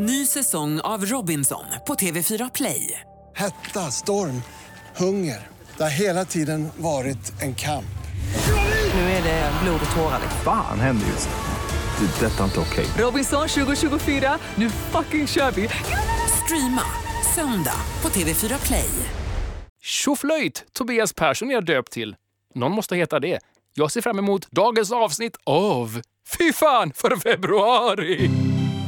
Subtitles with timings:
[0.00, 3.00] Ny säsong av Robinson på TV4 Play.
[3.36, 4.42] Hetta, storm,
[4.96, 5.46] hunger.
[5.76, 7.98] Det har hela tiden varit en kamp.
[8.94, 10.20] Nu är det blod och tårar.
[10.44, 12.06] Fan händer just nu.
[12.06, 12.26] Det.
[12.26, 12.86] är Detta är inte okej.
[12.98, 15.68] Robinson 2024, nu fucking kör vi!
[16.44, 16.82] Streama
[17.34, 18.90] söndag på TV4 Play.
[19.82, 20.64] Tjoflöjt!
[20.72, 22.16] Tobias Persson är jag döpt till.
[22.54, 23.38] Någon måste heta det.
[23.74, 26.00] Jag ser fram emot dagens avsnitt av
[26.38, 28.30] Fy fan för februari!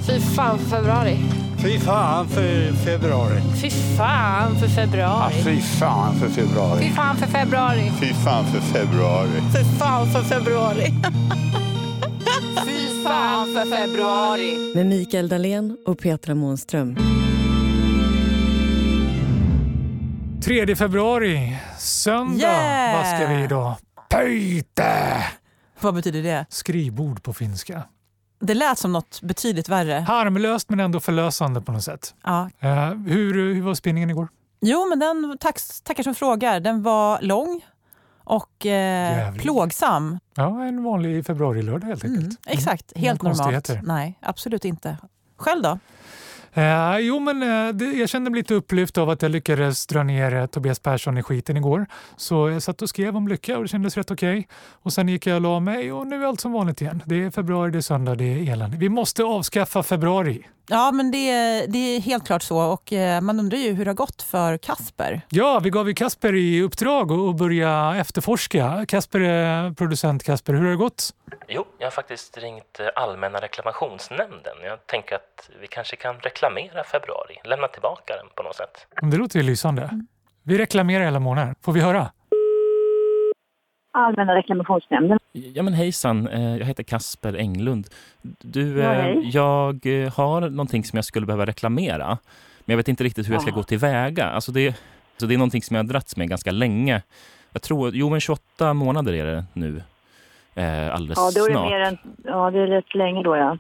[0.07, 1.19] Fy fan för februari.
[1.59, 3.41] Fy fan för februari.
[3.63, 5.35] Fy fan för februari.
[5.37, 6.81] Ja, fy fan för februari.
[6.83, 7.91] Fy fan för februari.
[8.01, 9.31] Fy fan för februari.
[9.53, 10.87] Fy fan för februari.
[12.67, 14.73] fy fan för februari.
[14.75, 16.97] Med Mikael Dahlén och Petra Månström.
[20.45, 22.97] 3 februari, söndag, yeah!
[22.97, 23.75] vad ska vi idag?
[24.09, 25.25] Pöyte!
[25.81, 26.47] Vad betyder det?
[26.49, 27.83] Skrivbord på finska.
[28.41, 29.95] Det lät som något betydligt värre.
[29.95, 32.15] Harmlöst men ändå förlösande på något sätt.
[32.25, 32.51] Ja.
[32.61, 34.29] Eh, hur, hur var spinningen igår?
[34.61, 36.61] Jo, men den, tack, tackar som frågar.
[36.61, 37.65] Den var lång
[38.25, 40.19] och eh, plågsam.
[40.35, 42.21] Ja, en vanlig februarilördag helt enkelt.
[42.21, 43.71] Mm, exakt, helt normalt.
[43.83, 44.97] Nej, absolut inte.
[45.37, 45.79] Själv då?
[46.55, 50.03] Eh, jo, men eh, det, jag kände mig lite upplyft av att jag lyckades dra
[50.03, 51.87] ner eh, Tobias Persson i skiten igår.
[52.17, 54.49] Så jag satt och skrev om lycka och det kändes rätt okej.
[54.83, 57.03] Och sen gick jag och la mig och nu är allt som vanligt igen.
[57.07, 58.77] Det är februari, det är söndag, det är elände.
[58.77, 60.47] Vi måste avskaffa februari.
[60.71, 62.59] Ja, men det, det är helt klart så.
[62.73, 65.21] Och eh, man undrar ju hur det har gått för Kasper.
[65.29, 68.85] Ja, vi gav ju Kasper i uppdrag att börja efterforska.
[68.89, 70.23] Kasper är producent.
[70.25, 71.11] Kasper, hur har det gått?
[71.49, 74.57] Jo, jag har faktiskt ringt eh, Allmänna reklamationsnämnden.
[74.65, 78.87] Jag tänker att vi kanske kan reklamera februari, lämna tillbaka den på något sätt.
[79.03, 79.91] Det låter ju lysande.
[80.43, 81.55] Vi reklamerar hela månaden.
[81.63, 82.11] Får vi höra?
[83.93, 85.19] Allmänna reklamationsnämnden.
[85.33, 87.87] Ja men hejsan, eh, jag heter Kasper Englund.
[88.23, 92.07] Du, Ja, eh, jag eh, har någonting som jag skulle behöva reklamera.
[92.65, 94.25] Men jag vet inte riktigt hur jag ska gå tillväga.
[94.27, 94.77] Alltså det,
[95.17, 97.03] så det är någonting som jag har dragits med ganska länge.
[97.53, 99.83] Jag tror, jo men 28 månader är det nu.
[100.55, 101.71] Eh, alldeles Ja, då är det snart.
[101.71, 103.59] mer än, ja, det är rätt länge då ja.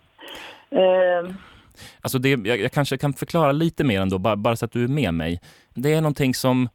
[0.78, 1.34] Ehm,
[2.00, 4.84] Alltså det, jag, jag kanske kan förklara lite mer ändå, bara, bara så att du
[4.84, 5.40] är med mig.
[5.74, 6.68] Det är någonting som,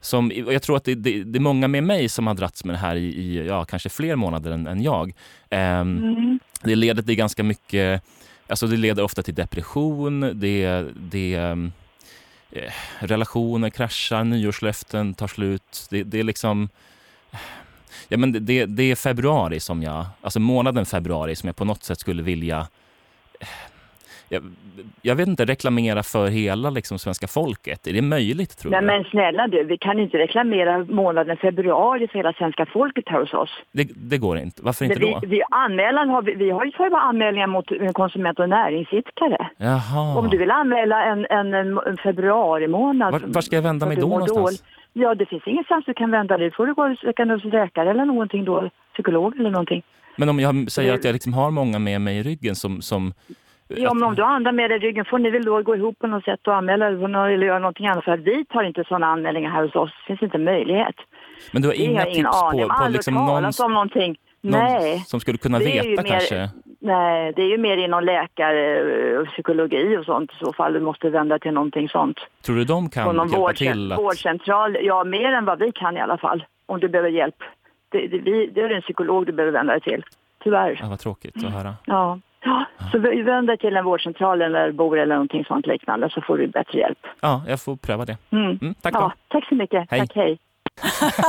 [0.00, 2.74] som jag tror att det, det, det är många med mig som har dragits med
[2.74, 5.14] det här i, i ja, kanske fler månader än, än jag.
[5.50, 8.02] Ehm, mm, Det leder till ganska mycket,
[8.48, 11.56] alltså det leder ofta till depression, det, det eh,
[12.98, 15.86] relationer kraschar, nyårslöften tar slut.
[15.90, 16.68] Det, det är liksom
[18.08, 21.64] Ja, men det- det, det är februari som jag, alltså månaden februari som jag på
[21.64, 22.68] något sätt skulle vilja
[24.28, 24.42] jag,
[25.02, 27.86] jag vet inte, reklamera för hela liksom, svenska folket.
[27.86, 28.86] Är det möjligt tror nej du?
[28.86, 33.34] men snälla du, vi kan inte reklamera månaden februari för hela svenska folket här hos
[33.34, 33.50] oss.
[33.72, 34.62] Det, det går inte.
[34.62, 35.20] Varför inte vi, då?
[35.26, 39.48] vi, anmälan har vi, vi har ju bara anmälningar mot konsument och näringsidkare.
[39.56, 40.18] Jaha.
[40.18, 43.12] Om du vill anmäla en, en, en, februari månad.
[43.12, 44.62] Var, var ska jag vända mig då någonstans?
[44.92, 46.50] Ja, det finns ingenstans du kan vända dig.
[46.50, 49.82] får du gå och läkare eller någonting då, psykolog eller någonting.
[50.16, 52.82] Men om jag säger att jag liksom har många med mig i ryggen som...
[52.82, 53.12] som
[53.68, 55.76] Ja, men om du har andra med dig i ryggen får ni väl då gå
[55.76, 58.04] ihop på något sätt och anmäla eller göra någonting annat.
[58.04, 59.90] För att vi tar inte sådana anmälningar här hos oss.
[60.00, 60.94] Det finns inte möjlighet.
[61.52, 62.84] Men du har har inga ingen tips aning på, om.
[62.84, 64.16] på liksom någon, om någonting.
[64.40, 64.98] någon Nej.
[64.98, 66.50] som skulle kunna veta mer- kanske?
[66.80, 70.72] Nej, det är ju mer inom läkare och psykologi och sånt i så fall.
[70.72, 72.16] Du måste vända till någonting sånt.
[72.44, 73.92] Tror du de kan någon hjälpa vårdcent- till?
[73.92, 74.76] Att, vårdcentral.
[74.82, 76.44] Ja, mer än vad vi kan i alla fall.
[76.66, 77.36] Om du behöver hjälp.
[77.88, 80.04] Det, det, vi, det är en psykolog du behöver vända dig till.
[80.44, 80.78] Tyvärr.
[80.82, 81.74] ja, vad tråkigt att höra.
[81.84, 82.18] Ja.
[82.46, 86.20] Ja, så vi- vänd dig till en vårdcentral eller bor eller någonting sånt liknande så
[86.20, 86.98] får du bättre hjälp.
[87.20, 88.16] Ja, jag får pröva det.
[88.32, 88.58] Mm.
[88.62, 89.12] Mm, tack ja, då.
[89.28, 89.86] tack så mycket.
[89.90, 90.00] Hej.
[90.00, 90.38] Tack, hej.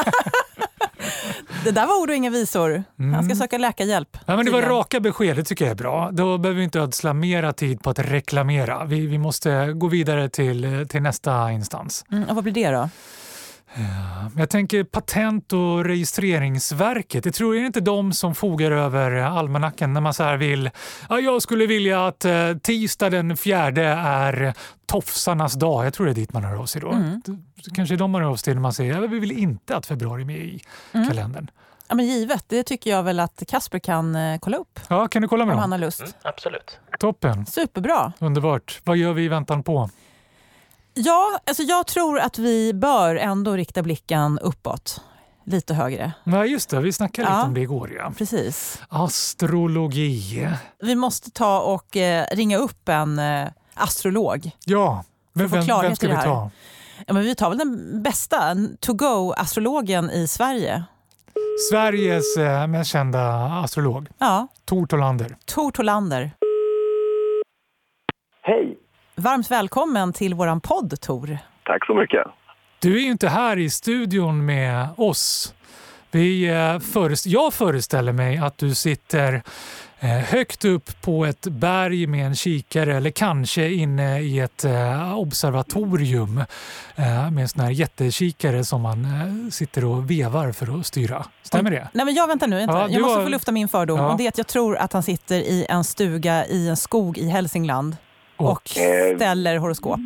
[1.64, 2.70] Det där var ord och inga visor.
[2.98, 3.36] Han ska Mm.
[3.36, 4.18] söka läkarhjälp.
[4.26, 6.10] Ja, men det var raka besked, det tycker jag är bra.
[6.12, 8.86] Då behöver vi inte ödsla mera tid på att reklamera.
[8.86, 12.06] Vi, vi måste gå vidare till, till nästa instans.
[12.12, 12.90] Mm, och vad blir det då?
[14.38, 17.26] Jag tänker Patent och registreringsverket.
[17.26, 20.70] Jag tror är det inte de som fogar över almanackan när man så här vill.
[21.10, 24.54] Ja, jag skulle vilja att eh, tisdag den fjärde är
[24.86, 25.86] tofsarnas dag.
[25.86, 26.92] Jag tror det är dit man hör av sig då.
[26.92, 27.22] Mm.
[27.76, 29.76] Kanske är de man hör av sig till när man säger att vi vill inte
[29.78, 30.62] att februari är med i
[30.94, 31.08] Mm.
[31.08, 31.52] kalendern.
[31.90, 35.22] Ja, men givet, det tycker jag väl att Kasper kan eh, kolla upp Ja, kan
[35.22, 35.62] du kolla med om dem?
[35.62, 36.00] han har lust.
[36.02, 36.80] Mm, absolut.
[37.00, 38.14] Toppen, Superbra.
[38.20, 38.82] underbart.
[38.84, 39.90] Vad gör vi i väntan på?
[41.00, 45.02] Ja, alltså jag tror att vi bör ändå rikta blicken uppåt.
[45.46, 46.12] Lite högre.
[46.24, 46.80] Nej, just det.
[46.80, 47.36] Vi snackade Ja.
[47.36, 47.92] lite om det igår.
[47.98, 48.14] Ja.
[48.18, 48.82] Precis.
[48.90, 50.48] Astrologi.
[50.80, 54.52] Vi måste ta och eh, ringa upp en eh, astrolog.
[54.66, 55.04] Ja,
[55.34, 56.26] vem, klarhet vem ska vi det här.
[56.26, 56.50] ta?
[57.08, 60.84] Ja, men vi tar väl den bästa to-go-astrologen i Sverige.
[61.72, 63.22] Sveriges eh, mest kända
[63.64, 65.38] astrolog, Ja, Tor Tolander.
[65.46, 66.32] Tor Tolander.
[68.42, 68.78] Hej!
[69.20, 71.38] Varmt välkommen till våran podd, Tor.
[71.66, 72.28] Tack så mycket.
[72.80, 75.54] Du är ju inte här i studion med oss.
[76.12, 76.78] Vi, eh,
[77.26, 79.44] jag föreställer mig att du sitter
[80.00, 85.18] eh, högt upp på ett berg med en kikare eller kanske inne i ett eh,
[85.20, 86.44] observatorium
[87.32, 89.08] med en sån här jättekikare som man
[89.52, 91.26] sitter och vevar för att styra.
[91.44, 91.90] Stämmer det?
[91.94, 92.62] Nej, men jag väntar nu.
[92.62, 92.74] Inte.
[92.74, 94.00] Ja, jag måste har- få lufta min fördom.
[94.00, 94.12] Ja.
[94.12, 97.18] Och det är att jag tror att han sitter i en stuga i en skog
[97.18, 97.98] i Hälsingland
[98.38, 100.00] och Eh, ställer horoskop.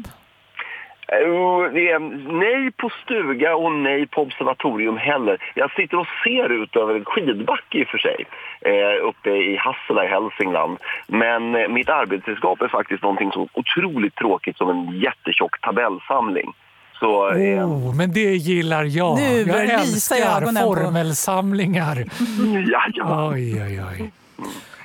[1.07, 1.99] Eh, det är
[2.39, 5.37] nej på stuga och nej på observatorium heller.
[5.55, 8.25] Jag sitter och ser ut över en skidbacke i och för sig,
[8.61, 10.77] eh, uppe i Hassela i Hälsingland.
[11.07, 16.53] Men mitt arbetsredskap är faktiskt någonting så otroligt tråkigt som en jättetjock tabellsamling.
[16.99, 19.17] Så, eh, Oh, men det gillar jag.
[19.17, 21.95] Nu jag älskar formelsamlingar.
[23.33, 24.11] Oj, oj, oj.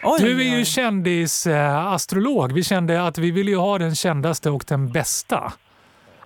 [0.07, 2.53] Oj, Du är ju kändisastrolog.
[2.53, 5.53] Vi kände att vi ville ju ha den kändaste och den bästa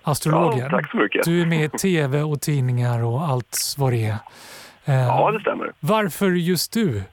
[0.03, 0.59] astrologen.
[0.59, 1.25] Ja, tack så mycket.
[1.25, 4.15] Du är med i tv och tidningar och allt vad det är.
[4.85, 5.71] Eh, Ja, det stämmer.
[5.79, 7.03] Varför just du?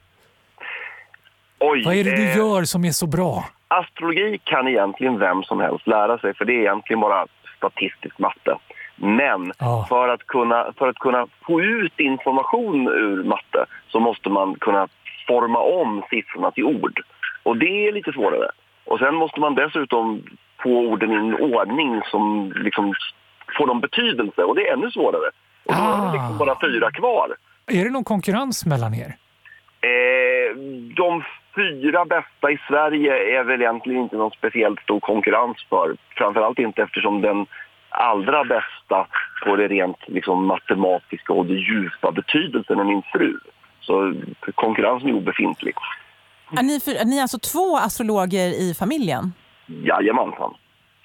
[1.59, 3.45] Oj, Vad är det du eh, gör som är så bra?
[3.67, 7.27] Astrologi kan egentligen vem som helst lära sig för det är egentligen bara
[7.57, 8.57] statistisk matte.
[8.95, 9.85] Men Ja.
[9.89, 14.87] för, att kunna, för att kunna få ut information ur matte så måste man kunna
[15.31, 16.97] forma om siffrorna till ord.
[17.43, 18.49] Och det är lite svårare.
[18.85, 20.23] Och sen måste man dessutom
[20.63, 22.93] få orden i en ordning som liksom
[23.57, 25.29] får någon betydelse och det är ännu svårare.
[25.65, 27.27] Och då är det liksom bara fyra kvar.
[27.67, 29.11] Är det någon konkurrens mellan er?
[29.81, 30.57] Eh,
[30.95, 31.23] de
[31.55, 35.95] fyra bästa i Sverige är väl egentligen inte någon speciellt stor konkurrens för.
[36.17, 37.45] Framförallt inte eftersom den
[37.89, 39.07] allra bästa
[39.45, 43.33] på det rent liksom, matematiska och det djupa betydelsen är min fru.
[43.89, 44.13] Så
[44.55, 45.75] konkurrensen är obefintlig.
[46.59, 49.33] Är ni, för, är ni alltså två astrologer i familjen?
[49.89, 50.53] Jajamensan.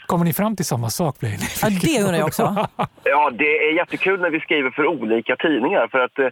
[0.07, 1.15] Kommer ni fram till samma sak?
[1.21, 1.31] Blir?
[1.63, 2.45] Ja, det undrar jag också.
[3.05, 5.89] Ja, det är jättekul när vi skriver för olika tidningar.
[5.89, 6.31] För att eh,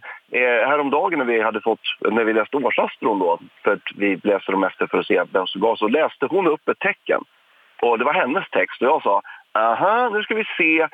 [0.71, 4.63] häromdagen när vi hade fått, när vi läste årsastron då, för att vi läste dem
[4.63, 7.21] efter för att se vem som gav, så läste hon upp ett tecken.
[7.81, 9.21] Och det var hennes text och jag sa,
[9.53, 10.87] aha, nu ska vi se.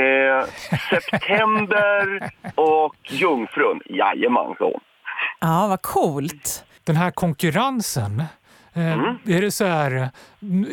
[0.00, 0.44] Eh,
[0.90, 3.80] september och jungfrun.
[3.84, 4.80] Jajamän, sa hon.
[5.44, 6.64] Ja, vad coolt.
[6.86, 8.20] Den här konkurrensen,
[8.76, 9.16] eh, Mm.
[9.26, 10.08] är det så här,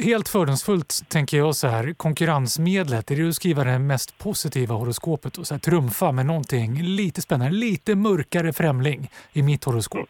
[0.04, 5.38] helt fördomsfullt tänker jag så här, konkurrensmedlet, är det att skriva det mest positiva horoskopet
[5.38, 9.00] och så här, trumfa med någonting lite spännande, lite mörkare främling
[9.33, 10.10] i mitt horoskop?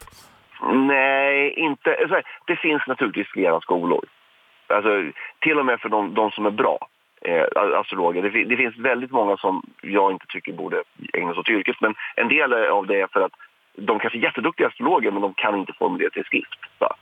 [0.73, 1.89] Nej, inte.
[2.47, 4.05] Det finns naturligtvis flera skolor.
[4.67, 4.89] Alltså,
[5.39, 6.77] till och med för de, de som är bra
[7.21, 7.45] eh,
[7.79, 8.21] astrologer.
[8.23, 10.83] Det, det finns väldigt många som jag inte tycker borde
[11.13, 11.75] ägna sig åt yrket.
[11.81, 13.31] Men en del av det är för att
[13.81, 16.59] de kanske är jätteduktiga astrologer men de kan inte formulera till skrift.
[16.77, 16.95] Va?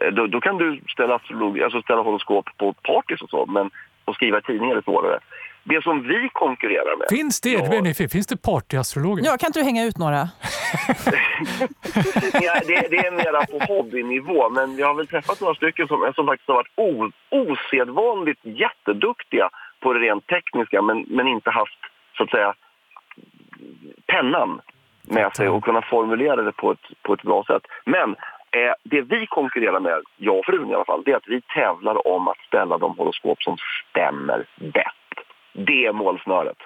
[0.00, 3.70] Eh, Då, då kan du ställa, astrolog, alltså ställa horoskop på partys och så, men
[4.04, 5.18] att skriva i tidningar är svårare.
[5.66, 7.06] Det som vi konkurrerar med...
[7.10, 7.56] Finns det?
[7.68, 8.08] Det jag nyfiken.
[8.08, 9.24] Finns det partyastrologer?
[9.24, 10.16] Ja, kan inte du hänga ut några?
[12.42, 16.12] Ja, det, det är mera på hobbynivå, men jag har väl träffat några stycken som,
[16.14, 19.48] som faktiskt har varit o, osedvanligt jätteduktiga
[19.80, 21.78] på det rent tekniska men, men inte haft,
[22.16, 22.54] så att säga,
[24.06, 24.60] pennan
[25.08, 27.62] med sig och kunna formulera det på ett, på ett bra sätt.
[27.84, 28.10] Men
[28.58, 31.40] eh, det vi konkurrerar med, jag och frun i alla fall, det är att vi
[31.40, 33.56] tävlar om att ställa de horoskop som
[33.90, 35.14] stämmer bäst.
[35.52, 36.56] Det är målsnöret.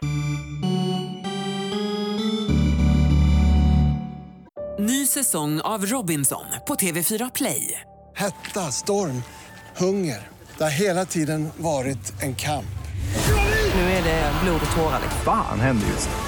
[4.79, 7.81] Ny säsong av Robinson på TV4 Play.
[8.17, 9.23] Hetta, storm,
[9.79, 10.19] hunger.
[10.59, 12.79] Det har hela tiden varit en kamp.
[13.75, 14.99] Nu är det blod och tårar.
[15.03, 15.21] liksom.
[15.25, 16.28] Fan händer just nu.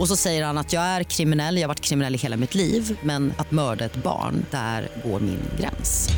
[0.00, 2.54] Och så säger han att jag är kriminell, jag har varit kriminell i hela mitt
[2.54, 6.08] liv men att mörda ett barn, där går min gräns.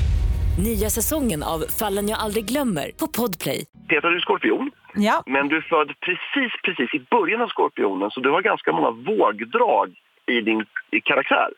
[0.65, 3.61] Nya säsongen av Fallen jag aldrig glömmer på Podplay.
[3.89, 4.71] Petra, du är skorpion.
[4.95, 5.23] Ja.
[5.27, 8.91] Men du är född precis, precis i början av skorpionen så du har ganska många
[8.91, 9.95] vågdrag
[10.27, 11.49] i din i karaktär.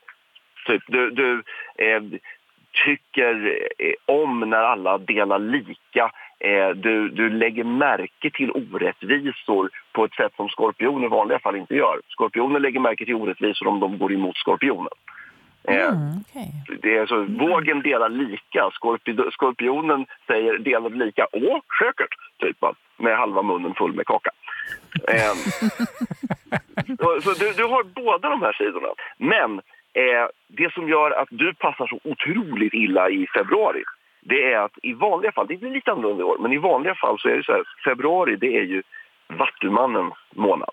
[0.67, 1.43] Typ, du, du
[1.85, 2.03] eh,
[2.85, 6.11] tycker eh, om när alla delar lika.
[6.39, 11.57] Eh, du, du lägger märke till orättvisor på ett sätt som skorpioner i vanliga fall
[11.57, 12.01] inte gör.
[12.09, 14.93] Skorpioner lägger märke till orättvisor om de går emot skorpionen.
[15.69, 15.93] Eh,
[16.83, 18.71] det är så, vågen delar lika.
[18.71, 21.27] Skorpi- skorpionen säger delar lika.
[21.33, 22.15] Åh, säkert!
[22.39, 22.57] Typ,
[22.97, 24.31] med halva munnen full med kaka.
[25.09, 25.33] Eh,
[27.23, 28.89] så du, du har båda de här sidorna.
[29.19, 29.59] Men
[29.95, 33.83] eh, det som gör att du passar så otroligt illa i februari
[34.29, 36.95] det är att i vanliga fall, det är lite annorlunda i år, men i vanliga
[36.95, 38.83] fall så är det så här, februari det är ju
[39.29, 40.71] Vattumannens månad.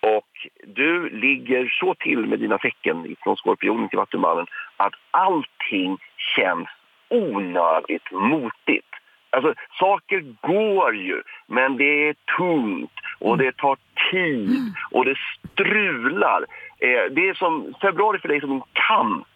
[0.00, 4.46] Och du ligger så till med dina tecken från Skorpionen till Vattumannen
[4.76, 5.98] att allting
[6.36, 6.68] känns
[7.08, 8.86] onödigt motigt.
[9.30, 13.78] Alltså, saker går ju, men det är tungt och det tar
[14.10, 15.16] tid och det
[15.52, 16.46] strular.
[16.78, 19.28] Eh, det är som, februari för dig är som en kamp,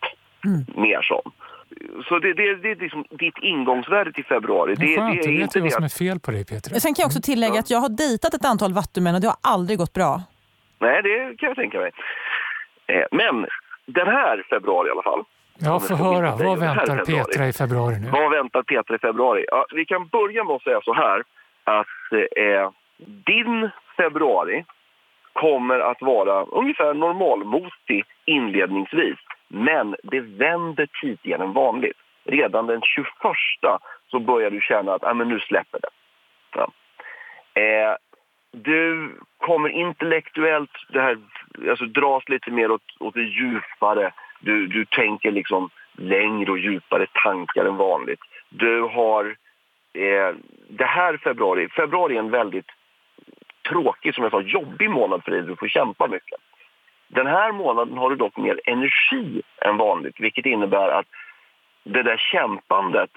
[0.75, 1.33] mer som.
[2.09, 4.75] Så det, det, det är liksom ditt ingångsvärde till februari.
[4.75, 6.45] Det är skönt, det är vet inte ju vad det som är fel på dig
[6.45, 6.81] Peter.
[6.81, 9.37] Sen kan jag också tillägga att jag har dejtat ett antal vattumän och det har
[9.55, 10.23] aldrig gått bra.
[10.79, 11.91] Nej, det kan jag tänka mig.
[12.87, 13.47] Eh, men
[13.87, 15.25] den här februari i alla fall.
[15.59, 16.31] Ja, få höra.
[16.37, 17.25] Vad väntar februari.
[17.25, 18.11] Petra i februari nu?
[18.11, 19.45] Vad väntar Petra i februari?
[19.49, 21.23] Ja, vi kan börja med att säga så här
[21.65, 22.71] att eh,
[23.33, 24.65] din februari
[25.33, 29.19] kommer att vara ungefär normalmotig inledningsvis.
[29.49, 31.97] Men det vänder tidigare än vanligt.
[32.25, 33.07] Redan den 21
[34.11, 35.89] så börjar du känna att ah, men nu släpper det.
[36.55, 36.73] Ja.
[37.61, 37.97] Eh,
[38.53, 41.19] du kommer intellektuellt det här,
[41.71, 44.13] alltså, dras lite mer åt, åt det djupare.
[44.41, 48.21] Du, du tänker liksom längre och djupare tankar än vanligt.
[48.49, 49.25] Du har
[49.93, 50.35] eh,
[50.69, 52.71] det här februari, februari är en väldigt
[53.69, 55.43] tråkig, som jag sa, jobbig månad för dig.
[55.43, 56.41] Du får kämpa mycket.
[57.09, 61.07] Den här månaden har du dock mer energi än vanligt, vilket innebär att
[61.85, 63.11] det där kämpandet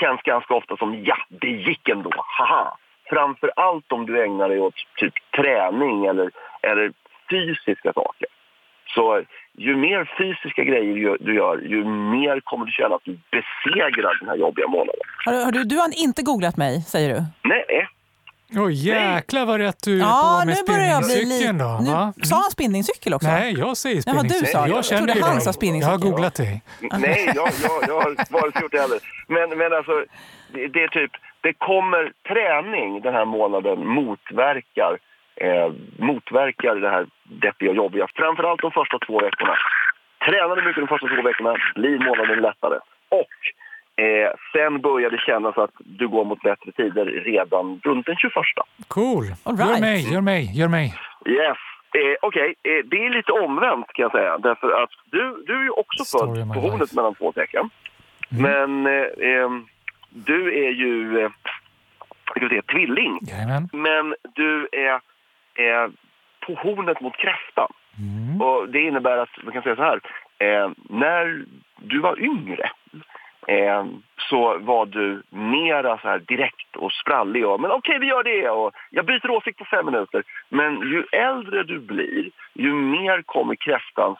[0.00, 2.76] känns ganska ofta som ja, det gick ändå, haha.
[3.08, 6.30] Framför allt om du ägnar dig åt typ träning eller,
[6.62, 6.92] eller
[7.30, 8.28] fysiska saker.
[8.94, 9.22] Så
[9.58, 14.28] ju mer fysiska grejer du gör- ju mer kommer du känna att du besegrar den
[14.28, 15.00] här jobbiga månaden.
[15.24, 17.20] Har, du- har du, du har inte googlat mig, säger du?
[17.48, 17.64] Nej,
[18.56, 21.64] Oj, jäklar vad rätt du är Ja, på med nu börjar jag bli spinningcykeln lite...
[21.64, 21.92] då.
[21.92, 22.12] Va?
[22.16, 23.28] Nu, sa han spinningcykel också?
[23.28, 24.46] Nej, jag säger du spinningcykel.
[24.46, 24.68] sa det.
[24.68, 25.40] jag Jag trodde han dig.
[25.46, 25.92] sa spinningcykel.
[25.92, 26.62] Jag har googlat dig.
[27.06, 29.00] Nej, jag, jag, jag har varit gjort det heller.
[29.36, 29.94] Men, men alltså,
[30.54, 34.92] det, det är typ, det kommer träning den här månaden motverkar,
[35.46, 35.68] eh,
[36.08, 37.06] motverkar det här
[37.44, 38.06] deppiga och jobbiga.
[38.14, 39.54] Framförallt de första två veckorna.
[40.26, 42.78] Tränar du mycket de första två veckorna blir månaden lättare.
[43.20, 43.34] Och
[44.02, 48.34] eh, sen börjar det kännas att du går mot bättre tider redan runt den 21.
[48.88, 49.24] Cool.
[49.44, 49.80] All Gör right.
[49.80, 50.94] mig, gör mig, gör mig.
[51.26, 51.58] Yes.
[51.94, 54.38] Eh, Okej, eh, det är lite omvänt kan jag säga.
[54.38, 57.70] Därför att du, du är ju också Story född på hornet mellan två tecken.
[58.28, 59.50] Men eh,
[60.10, 61.30] du är ju eh,
[62.38, 63.18] ska säga, tvilling.
[63.22, 63.68] Jajamän.
[63.72, 65.00] Men du är,
[65.54, 65.90] är
[66.46, 67.72] på hornet mot kräftan.
[67.98, 68.42] Mm.
[68.42, 70.00] Och det innebär att, man kan säga så här,
[70.38, 71.44] eh, när
[71.76, 72.70] du var yngre
[73.46, 73.84] eh,
[74.30, 78.50] så var du mera så här direkt och sprallig och men okej vi gör det
[78.50, 80.22] och jag byter åsikt på fem minuter.
[80.48, 84.18] Men ju äldre du blir, ju mer kommer kräftans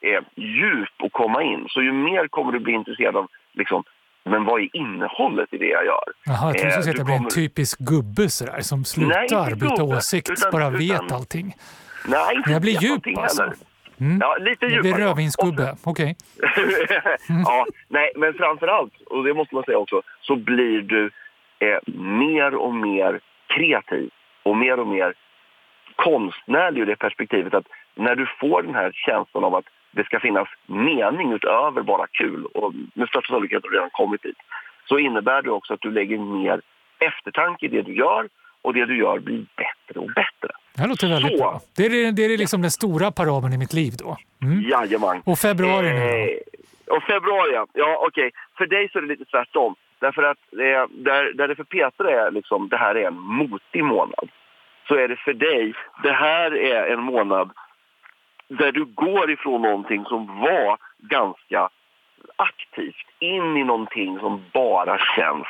[0.00, 1.66] eh, djup att komma in.
[1.68, 3.84] Så ju mer kommer du bli intresserad av liksom,
[4.24, 6.04] men vad är innehållet i det jag gör?
[6.24, 8.78] Jaha, jag trodde Eh, du att du jag blir en kommer- typisk gubbe sådär, som
[8.78, 11.54] Nej, slutar inte byta gubbe, åsikt, utan- bara utan- vet allting.
[12.08, 13.42] Nej, inte jag blir djup alltså.
[13.42, 13.56] heller.
[14.00, 14.18] Mm.
[14.20, 15.04] Ja, lite blir djupare.
[15.04, 16.16] rödvinsgubbe, okej.
[17.44, 21.10] ja, nej, men framför allt, och det måste man säga också, så blir du
[21.58, 24.10] eh, mer och mer kreativ
[24.42, 25.14] och mer och mer
[25.96, 30.20] konstnärlig ur det perspektivet att när du får den här känslan av att det ska
[30.20, 34.38] finnas mening utöver bara kul och med största sannolikhet har du redan kommit dit
[34.88, 36.60] så innebär det också att du lägger mer
[36.98, 38.28] eftertanke i det du gör
[38.62, 40.50] och det du gör blir bättre och bättre.
[40.74, 41.38] Det här låter väldigt Så.
[41.38, 41.60] bra.
[41.76, 44.16] Det är, det är liksom den stora parabeln i mitt liv då.
[44.42, 44.62] Mm.
[44.62, 45.22] Jajamän.
[45.24, 46.06] Och februari nu då?
[46.06, 47.66] Eh, och februari, ja.
[47.72, 48.30] ja okej.
[48.58, 49.74] För dig så är det lite tvärtom.
[49.98, 53.84] Därför att eh, där, där det för Petra är liksom, det här är en motig
[53.84, 54.28] månad.
[54.88, 57.50] Så är det för dig, det här är en månad
[58.48, 61.68] där du går ifrån någonting som var ganska
[62.36, 65.46] aktivt in i någonting som bara känns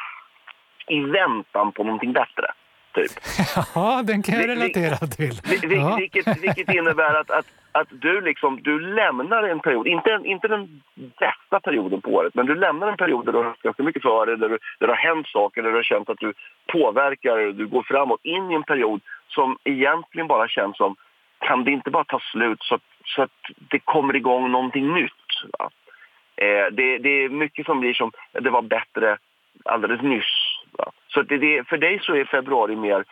[0.87, 2.47] i väntan på någonting bättre.
[2.95, 3.11] Typ.
[3.75, 5.35] Ja, den kan jag relatera till.
[5.63, 5.97] Ja.
[5.97, 10.83] Vilket, vilket innebär att, att, att du, liksom, du lämnar en period, inte, inte den
[10.97, 14.27] bästa perioden på året, men du lämnar en period där du har ganska mycket för
[14.27, 16.33] dig, där, du, där det har hänt saker, där du har känt att du
[16.73, 20.97] påverkar, du går framåt, in i en period som egentligen bara känns som,
[21.39, 25.13] kan det inte bara ta slut så att, så att det kommer igång någonting nytt?
[26.37, 29.19] Eh, det, det är mycket som blir som, det var bättre
[29.65, 30.40] alldeles nyss.
[30.79, 30.93] Va?
[31.09, 33.05] Så det, det, för dig så är februari mer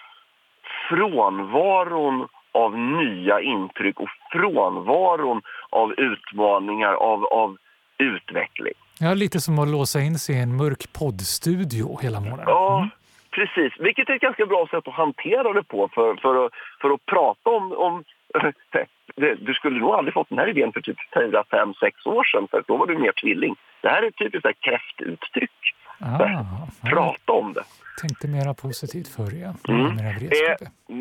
[0.89, 7.57] frånvaron av nya intryck och frånvaron av utmaningar, av, av
[7.99, 8.75] utveckling.
[9.01, 12.45] Ja, lite som att låsa in sig i en mörk poddstudio hela månaden.
[12.47, 12.89] Ja,
[13.31, 16.91] Precis, vilket är ett ganska bra sätt att hantera det på för, för, att, för
[16.91, 17.73] att prata om...
[17.73, 18.05] om
[19.47, 22.49] du skulle nog aldrig fått den här idén för typ 4, 5, 6 år sedan
[22.51, 23.57] för då var du mer tvilling.
[23.81, 25.61] Det här är typiskt ett kräftuttryck.
[26.01, 27.65] Ah, Prata om det.
[28.01, 29.73] tänkte mera positivt förr, ja.
[29.75, 29.97] Mm.
[29.97, 30.09] Mera.
[30.11, 30.57] Eh,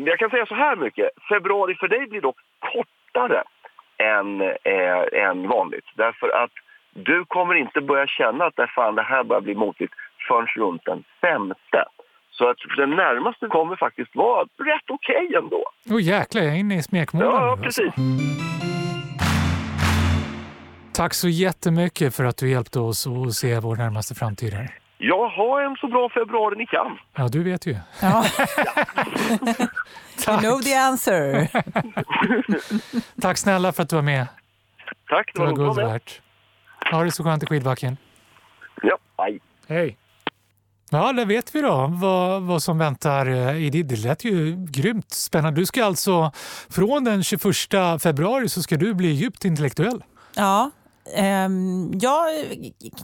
[0.08, 1.08] jag kan säga så här mycket.
[1.28, 2.36] Februari för dig blir dock
[2.72, 3.42] kortare
[3.98, 5.84] än, eh, än vanligt.
[5.96, 6.50] Därför att
[6.94, 9.92] du kommer inte börja känna att det, fan, det här börjar bli motigt
[10.28, 11.84] förrän runt den femte.
[12.30, 15.64] Så att den närmaste kommer faktiskt vara rätt okej ändå.
[15.90, 17.84] Åh oh, jäklar, jag är inne i smekmånaden Ja, nu, precis.
[17.84, 18.02] Alltså.
[20.94, 24.68] Tack så jättemycket för att du hjälpte oss att se vår närmaste framtid här.
[24.98, 26.98] Jag har en så bra februari ni kan.
[27.14, 27.76] Ja, du vet ju.
[28.02, 28.24] Ja.
[30.28, 31.48] you know the answer.
[33.20, 34.26] Tack snälla för att du var med.
[35.08, 36.20] Tack, det var guld värt.
[36.90, 37.96] Ha det så skönt i skidbacken.
[38.82, 39.40] Ja, hej.
[39.68, 39.96] Hej.
[40.90, 43.82] Ja, det vet vi då vad, vad som väntar eh, i det.
[43.82, 45.60] Det lät ju grymt spännande.
[45.60, 46.32] Du ska alltså
[46.70, 47.42] från den 21
[48.02, 50.04] februari så ska du bli djupt intellektuell.
[50.36, 50.70] Ja,
[52.00, 52.26] jag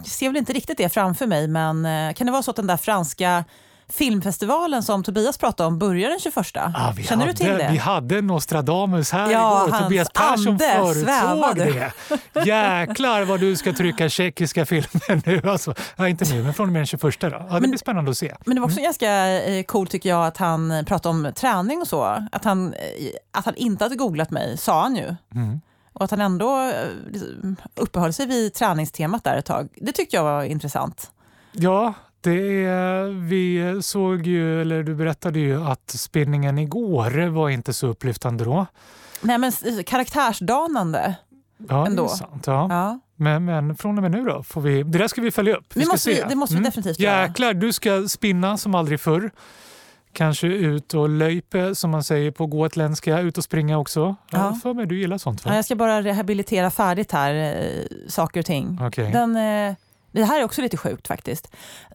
[0.05, 2.67] ser väl inte riktigt det framför mig, men eh, kan det vara så att den
[2.67, 3.45] där franska
[3.89, 6.37] filmfestivalen som Tobias pratade om börjar den 21?
[6.55, 7.69] Ja, vi Känner hade, du till det?
[7.71, 9.79] Vi hade Nostradamus här Ja, igår.
[9.79, 11.93] Tobias Persson förutsåg det.
[12.47, 15.51] Jäklar vad du ska trycka tjeckiska filmer nu.
[15.51, 17.47] Alltså, ja, inte nu, men från och med den 21 då.
[17.51, 18.35] Ja, det blir spännande att se.
[18.45, 21.89] Men det var också ganska eh, coolt tycker jag att han pratade om träning och
[21.89, 22.03] så.
[22.33, 22.81] Att han, eh,
[23.33, 25.15] att han inte hade googlat mig, sa han ju.
[25.35, 25.61] Mm.
[25.95, 29.69] Och att han ändå eh, uppehöll sig vid träningstemat där ett tag.
[29.77, 31.11] Det tyckte jag var intressant.
[31.53, 32.67] Ja, det,
[33.29, 38.67] vi såg ju, eller du berättade ju att spinningen igår var inte så upplyftande då.
[39.21, 39.53] Nej men
[39.87, 41.15] karaktärsdanande.
[41.69, 42.03] Ja, Ändå.
[42.07, 42.47] det är sant.
[42.47, 42.67] Ja.
[42.71, 42.99] Ja.
[43.17, 44.43] Men, men från och med nu då?
[44.43, 45.77] Får vi, det där ska vi följa upp.
[45.77, 46.21] Vi ska måste vi- se.
[46.21, 46.31] Mm.
[46.31, 47.23] det måste vi definitivt göra.
[47.27, 49.31] Jäklar, du ska spinna som aldrig förr.
[50.15, 53.21] Kanske ut och löjpe, som man säger på gotländska.
[53.21, 54.01] Ut och springa också.
[54.01, 54.39] Ja.
[54.39, 54.59] Ja.
[54.63, 55.51] För mig du gillar sånt va?
[55.51, 58.79] Ja, jag ska bara rehabilitera färdigt här, eh, saker och ting.
[58.83, 59.13] Okej.
[59.13, 59.75] Den, eh,
[60.13, 61.55] det här är också lite sjukt faktiskt.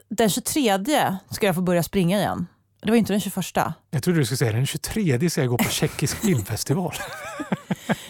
[0.10, 2.48] Den 23 ska jag få börja springa igen.
[2.82, 3.74] Det var inte den 21.
[3.92, 6.94] Jag trodde du skulle säga den 23 ska jag gå på tjeckisk filmfestival.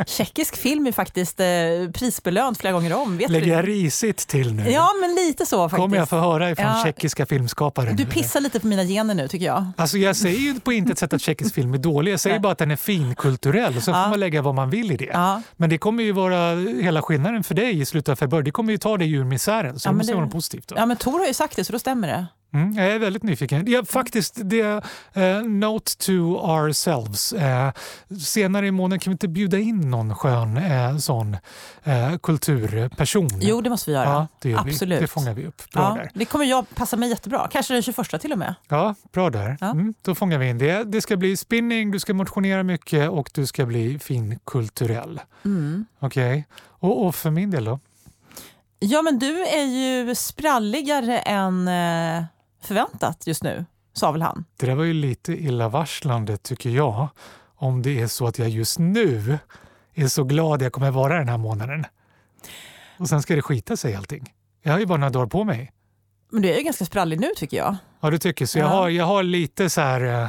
[0.07, 1.45] Tjeckisk film är faktiskt eh,
[1.93, 3.17] prisbelönt flera gånger om.
[3.17, 4.69] Vet Lägger jag risigt till nu?
[4.71, 5.77] Ja, men lite så faktiskt.
[5.81, 6.83] Kommer jag få höra ifrån Ja.
[6.83, 8.09] tjeckiska filmskapare Du nu?
[8.09, 9.65] pissar lite på mina gener nu tycker jag.
[9.77, 12.11] Alltså jag säger ju på intet sätt att tjeckisk film är dålig.
[12.11, 14.91] Jag säger bara att den är finkulturell och så får man lägga vad man vill
[14.91, 15.41] i det.
[15.57, 18.43] Men det kommer ju vara hela skillnaden för dig i slutet av februari.
[18.43, 19.79] Det kommer ju ta dig ur misären.
[19.79, 20.67] Så Ja, det måste vara något positivt.
[20.67, 20.75] Då.
[20.77, 22.25] Ja, men Tor har ju sagt det så då stämmer det.
[22.53, 23.63] Mm, jag är väldigt nyfiken.
[23.67, 24.61] Ja, faktiskt, det,
[25.13, 27.33] eh, note to ourselves.
[27.33, 27.71] Eh,
[28.21, 31.37] senare i månaden kan vi inte bjuda in någon skön eh, sån
[31.83, 33.29] eh, kulturperson?
[33.41, 34.05] Jo, det måste vi göra.
[34.09, 34.97] Ja, det gör Absolut.
[34.97, 35.01] Vi.
[35.01, 35.71] Det fångar vi upp.
[35.73, 36.11] Bra Ja, där.
[36.13, 37.47] det kommer jag passa mig jättebra.
[37.51, 38.55] Kanske den 21 till och med.
[38.67, 39.57] Ja, bra där.
[39.61, 40.83] Mm, då fångar vi in det.
[40.83, 45.21] Det ska bli spinning, du ska motionera mycket och du ska bli finkulturell.
[45.45, 45.85] Mm.
[45.99, 46.47] Okej.
[46.67, 47.79] Och, och för min del då?
[48.79, 52.23] Ja, men du är ju spralligare än eh,
[52.61, 53.65] förväntat just nu,
[53.99, 54.45] sa väl han.
[54.59, 57.07] Det där var ju lite illavarslande tycker jag.
[57.55, 59.37] Om det är så att jag just nu
[59.93, 61.85] är så glad jag kommer vara den här månaden.
[62.99, 64.33] Och sen ska det skita sig allting.
[64.61, 65.71] Jag har ju bara några dagar på mig.
[66.31, 67.75] Men du är ju ganska sprallig nu tycker jag.
[68.01, 68.59] Ja, du tycker så.
[68.59, 68.69] Jag, Ja.
[68.69, 70.27] har, jag har lite så här, eh,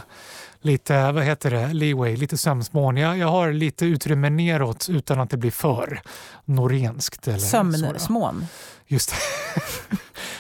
[0.63, 2.97] lite, vad heter det, leeway, lite sömnsmån.
[2.97, 6.01] Jag, har lite utrymme neråt utan att det blir för
[6.45, 7.29] norenskt.
[7.29, 7.39] Eller.
[7.39, 8.47] Sömnsmån.
[8.87, 9.17] Just det.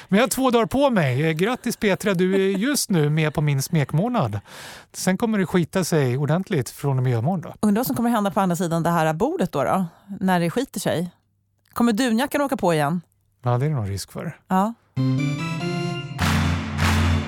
[0.09, 1.27] Men jag har två dagar på mig.
[1.27, 4.41] Eh, Grattis Petra, du är just nu med på min smekmånad.
[4.93, 7.25] Sen kommer det skita sig ordentligt från och med.
[7.25, 7.55] Då.
[7.61, 9.87] Undrar vad som kommer hända på andra sidan det här bordet då, då
[10.21, 11.11] när det skiter sig.
[11.73, 13.01] Kommer dunjackan åka på igen?
[13.43, 14.37] Ja, det är det nog risk för.
[14.49, 14.75] Ja.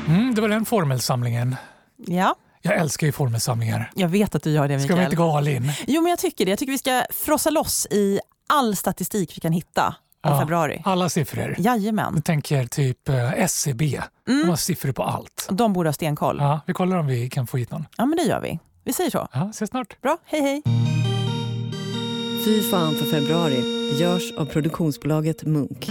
[0.09, 1.57] Mm, det var den formelsamlingen.
[1.97, 3.91] Ja, Jag älskar ju formelsamlingar.
[3.95, 4.99] jag vet att du gör det Ska Mikael.
[4.99, 5.73] vi inte gå all in?
[5.87, 6.51] Jo, men jag tycker det.
[6.51, 9.95] Jag tycker vi ska frossa loss i all statistik vi kan hitta
[10.25, 10.83] om Ja, februari.
[10.85, 11.55] Alla siffror.
[11.59, 12.13] Jajamän.
[12.15, 14.01] Jag tänker typ eh, SCB.
[14.27, 15.49] De har siffror på allt.
[15.51, 16.37] De borde ha stenkoll.
[16.41, 17.87] Ja, vi kollar om vi kan få hit någon.
[17.97, 18.59] Ja, men det gör vi.
[18.85, 19.29] Vi säger så.
[19.33, 20.01] Ja, ses snart.
[20.01, 20.63] Bra, hej hej.
[22.45, 25.91] Fy fan för februari görs av produktionsbolaget Munk.